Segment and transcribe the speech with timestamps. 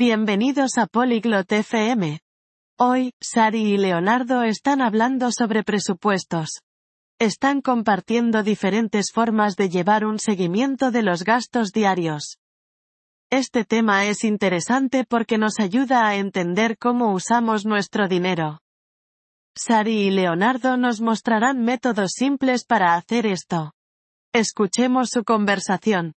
[0.00, 2.20] Bienvenidos a Polyglot FM.
[2.78, 6.60] Hoy, Sari y Leonardo están hablando sobre presupuestos.
[7.18, 12.38] Están compartiendo diferentes formas de llevar un seguimiento de los gastos diarios.
[13.28, 18.60] Este tema es interesante porque nos ayuda a entender cómo usamos nuestro dinero.
[19.56, 23.72] Sari y Leonardo nos mostrarán métodos simples para hacer esto.
[24.32, 26.14] Escuchemos su conversación.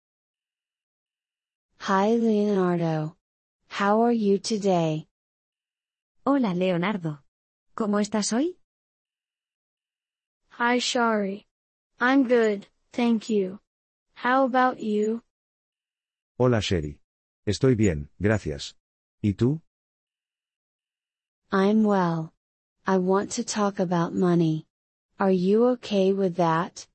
[1.89, 3.17] Hi Leonardo.
[3.71, 5.07] How are you today?
[6.26, 7.22] Hola Leonardo.
[7.75, 8.58] ¿Cómo estás hoy?
[10.58, 11.46] Hi Shari.
[12.00, 13.61] I'm good, thank you.
[14.14, 15.22] How about you?
[16.39, 17.00] Hola Sherry.
[17.46, 18.76] Estoy bien, gracias.
[19.22, 19.61] ¿Y tú?
[21.53, 22.32] I'm well.
[22.87, 24.67] I want to talk about money.
[25.18, 26.87] Are you okay with that?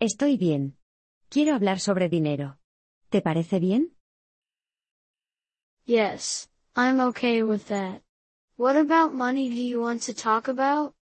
[0.00, 0.76] Estoy bien.
[1.30, 2.58] Quiero hablar sobre dinero.
[3.10, 3.92] ¿Te parece bien?
[5.86, 8.00] Yes, I'm okay with that.
[8.56, 10.94] What about money do you want to talk about?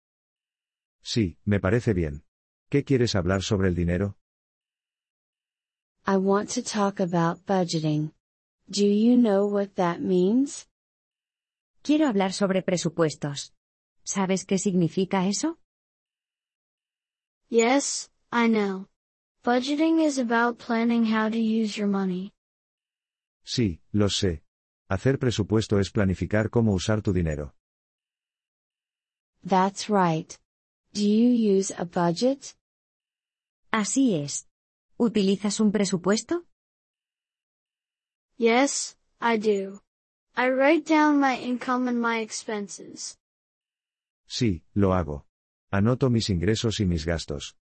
[1.03, 2.23] Sí, me parece bien.
[2.71, 4.17] ¿Qué quieres hablar sobre el dinero?
[6.07, 8.13] I want to talk about budgeting.
[8.71, 10.67] Do you know what that means?
[11.83, 13.53] Quiero hablar sobre presupuestos.
[14.03, 15.59] ¿Sabes qué significa eso?
[17.51, 18.87] Yes, I know.
[19.45, 22.33] Budgeting is about planning how to use your money.
[23.45, 24.43] Sí, lo sé.
[24.91, 27.55] Hacer presupuesto es planificar cómo usar tu dinero.
[29.47, 30.37] That's right.
[30.93, 32.57] Do you use a budget?
[33.71, 34.49] Así es.
[34.99, 36.45] ¿Utilizas un presupuesto?
[38.37, 39.81] Yes, I do.
[40.37, 43.17] I write down my income and my expenses.
[44.27, 45.25] Sí, lo hago.
[45.71, 47.55] Anoto mis ingresos y mis gastos.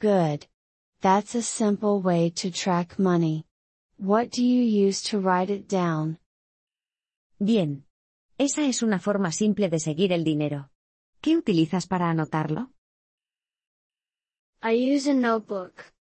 [0.00, 0.48] Good.
[1.02, 3.46] That's a simple way to track money.
[3.98, 6.18] What do you use to write it down?
[7.38, 7.86] Bien.
[8.36, 10.70] Esa es una forma simple de seguir el dinero.
[11.22, 12.70] ¿Qué utilizas para anotarlo?
[14.62, 15.94] I use a notebook.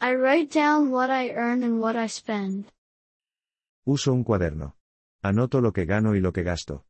[0.00, 2.66] I write down what I earn and what I spend.
[3.84, 4.76] Uso un cuaderno.
[5.20, 6.84] Anoto lo que gano y lo que gasto.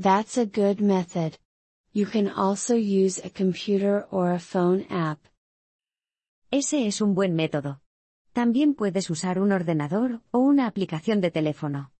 [0.00, 1.38] That's a good method.
[1.92, 5.18] You can also use a computer or a phone app.
[6.50, 7.82] Ese es un buen método.
[8.32, 11.92] También puedes usar un ordenador o una aplicación de teléfono.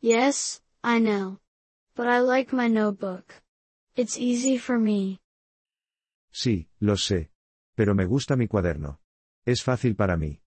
[0.00, 1.40] Yes, I know.
[1.94, 3.42] But I like my notebook.
[3.94, 5.20] It's easy for me.
[6.32, 7.30] Sí, lo sé.
[7.74, 9.00] Pero me gusta mi cuaderno.
[9.44, 10.40] Es fácil para mí.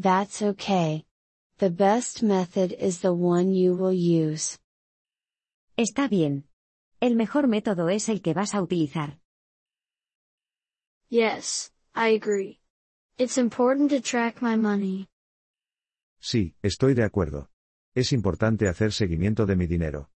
[0.00, 1.06] That's okay.
[1.58, 4.58] The best method is the one you will use.
[5.76, 6.48] Está bien.
[7.00, 9.20] El mejor método es el que vas a utilizar.
[11.08, 12.60] Yes, I agree.
[13.16, 15.08] It's important to track my money.
[16.20, 17.48] Sí, estoy de acuerdo.
[17.94, 20.10] Es importante hacer seguimiento de mi dinero.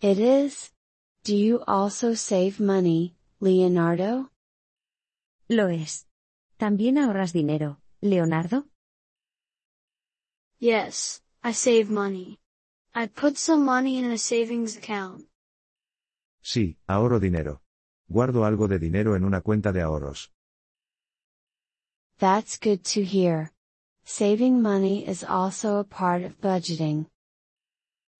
[0.00, 0.72] It is.
[1.24, 4.30] Do you also save money, Leonardo?
[5.48, 6.06] Lo es.
[6.58, 8.68] ¿También ahorras dinero, Leonardo?
[10.60, 12.38] Yes, I save money.
[12.94, 15.26] I put some money in a savings account.
[16.40, 17.62] Sí, ahorro dinero.
[18.08, 20.32] Guardo algo de dinero en una cuenta de ahorros.
[22.18, 23.52] That's good to hear.
[24.04, 27.06] Saving money is also a part of budgeting.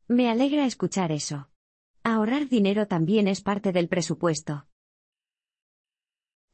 [0.09, 1.49] Me alegra escuchar eso.
[2.05, 4.67] Ahorrar dinero también es parte del presupuesto.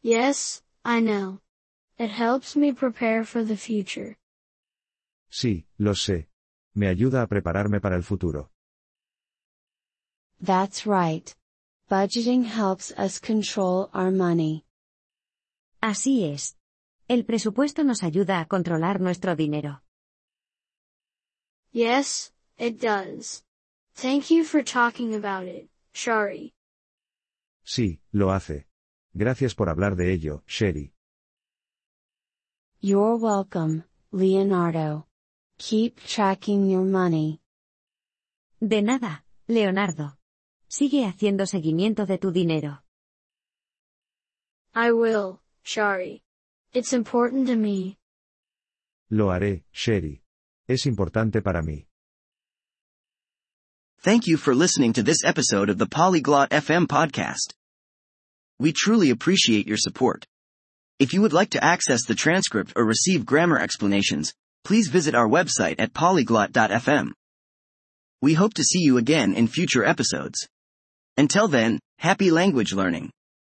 [0.02, 1.40] Yes, I know.
[1.98, 4.16] It helps me prepare for the future.
[5.28, 6.28] Sí, lo sé.
[6.74, 8.50] Me ayuda a prepararme para el futuro.
[10.40, 11.34] That's right.
[11.90, 14.64] Budgeting helps us control our money.
[15.82, 16.56] Así es.
[17.08, 19.82] El presupuesto nos ayuda a controlar nuestro dinero.
[21.72, 23.44] Yes, it does.
[23.94, 26.54] Thank you for talking about it, Shari.
[27.66, 28.66] Sí, lo hace.
[29.12, 30.94] Gracias por hablar de ello, Sherry.
[32.80, 35.06] You're welcome, Leonardo.
[35.58, 37.40] Keep tracking your money.
[38.60, 40.16] De nada, Leonardo.
[40.76, 42.82] Sigue haciendo seguimiento de tu dinero.
[44.74, 46.24] I will, Shari.
[46.72, 47.96] It's important to me.
[49.08, 50.20] Lo haré, Sherry.
[50.66, 51.86] Es importante para mí.
[54.00, 57.54] Thank you for listening to this episode of the Polyglot FM podcast.
[58.58, 60.26] We truly appreciate your support.
[60.98, 64.34] If you would like to access the transcript or receive grammar explanations,
[64.64, 67.12] please visit our website at polyglot.fm.
[68.20, 70.48] We hope to see you again in future episodes.
[71.16, 73.10] Until then, happy language learning.